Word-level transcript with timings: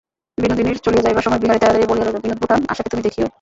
বিনোদিনীর 0.37 0.77
চলিয়া 0.77 1.03
যাইবার 1.03 1.23
সময় 1.23 1.39
বিহারী 1.39 1.59
তাড়াতাড়ি 1.59 1.85
বলিয়া 1.89 2.05
লইল, 2.07 2.17
বিনোদ-বোঠান, 2.17 2.61
আশাকে 2.69 2.89
তুমি 2.89 3.03
দেখিয়ো। 3.03 3.27